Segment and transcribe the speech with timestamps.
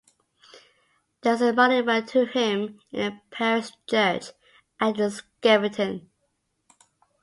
[1.21, 4.31] There is a monument to him in the parish church
[4.79, 6.09] at Skeffington.